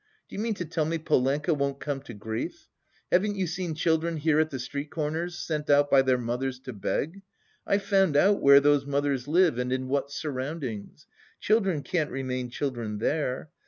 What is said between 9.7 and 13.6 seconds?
in what surroundings. Children can't remain children there!